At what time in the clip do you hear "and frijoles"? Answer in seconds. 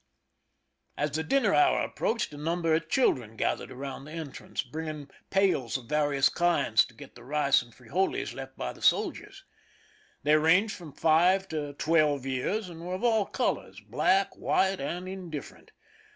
7.61-8.33